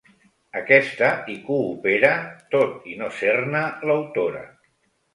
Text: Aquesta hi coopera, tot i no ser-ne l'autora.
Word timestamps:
Aquesta 0.61 1.09
hi 1.33 1.35
coopera, 1.51 2.13
tot 2.57 2.91
i 2.95 2.99
no 3.05 3.13
ser-ne 3.23 3.65
l'autora. 3.89 4.47